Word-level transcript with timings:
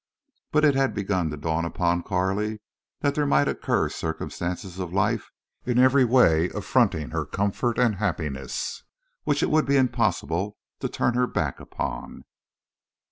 But 0.51 0.65
it 0.65 0.73
had 0.73 0.95
begun 0.95 1.29
to 1.29 1.37
dawn 1.37 1.63
upon 1.63 2.01
Carley 2.01 2.59
that 3.01 3.13
there 3.13 3.27
might 3.27 3.47
occur 3.47 3.87
circumstances 3.87 4.79
of 4.79 4.91
life, 4.91 5.29
in 5.63 5.77
every 5.77 6.05
way 6.05 6.49
affronting 6.55 7.11
her 7.11 7.23
comfort 7.23 7.77
and 7.77 7.97
happiness, 7.97 8.81
which 9.25 9.43
it 9.43 9.51
would 9.51 9.67
be 9.67 9.77
impossible 9.77 10.57
to 10.79 10.89
turn 10.89 11.13
her 11.13 11.27
back 11.27 11.59
upon. 11.59 12.23